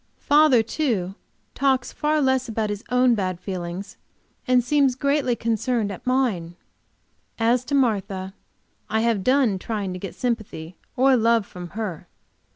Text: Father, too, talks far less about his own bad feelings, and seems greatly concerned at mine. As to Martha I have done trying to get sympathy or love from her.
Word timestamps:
Father, 0.17 0.63
too, 0.63 1.13
talks 1.53 1.93
far 1.93 2.19
less 2.21 2.49
about 2.49 2.71
his 2.71 2.83
own 2.89 3.13
bad 3.13 3.39
feelings, 3.39 3.97
and 4.47 4.63
seems 4.63 4.95
greatly 4.95 5.35
concerned 5.35 5.91
at 5.91 6.07
mine. 6.07 6.55
As 7.37 7.63
to 7.65 7.75
Martha 7.75 8.33
I 8.89 9.01
have 9.01 9.23
done 9.23 9.59
trying 9.59 9.93
to 9.93 9.99
get 9.99 10.15
sympathy 10.15 10.75
or 10.95 11.15
love 11.15 11.45
from 11.45 11.67
her. 11.77 12.07